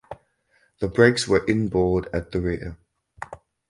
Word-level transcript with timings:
The 0.79 0.87
brakes 0.87 1.27
were 1.27 1.45
inboard 1.45 2.09
at 2.11 2.31
the 2.31 2.41
rear. 2.41 2.75